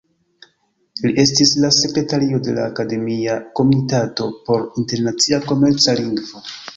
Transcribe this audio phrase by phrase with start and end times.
[1.01, 6.43] Li estis la sekretario de la Akademia Komitato por Internacia Komerca Lingvo.